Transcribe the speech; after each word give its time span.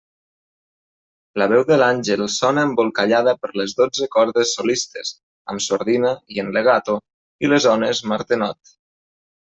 La 1.41 1.47
veu 1.51 1.61
de 1.71 1.77
l'àngel 1.81 2.23
sona 2.37 2.63
embolcallada 2.69 3.35
per 3.43 3.51
les 3.63 3.77
dotze 3.83 4.09
cordes 4.17 4.57
solistes 4.59 5.15
—amb 5.51 5.67
sordina 5.69 6.19
i 6.37 6.45
en 6.47 6.53
legato— 6.61 7.01
i 7.47 7.55
les 7.57 7.73
ones 7.79 8.07
Martenot. 8.15 8.79